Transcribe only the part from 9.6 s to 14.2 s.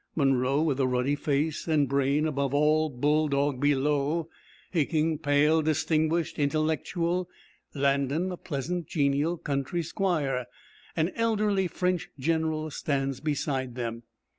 squire. An elderly French General stands beside them.